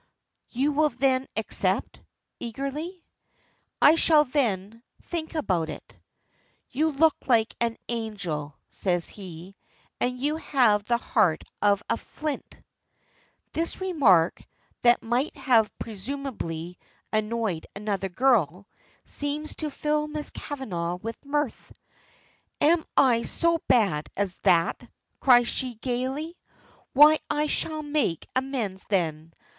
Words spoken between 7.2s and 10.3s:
like an angel," says he, "and